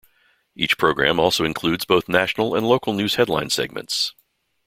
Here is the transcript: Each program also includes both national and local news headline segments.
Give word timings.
Each 0.55 0.79
program 0.79 1.19
also 1.19 1.45
includes 1.45 1.85
both 1.85 2.09
national 2.09 2.55
and 2.55 2.67
local 2.67 2.91
news 2.93 3.13
headline 3.17 3.51
segments. 3.51 4.15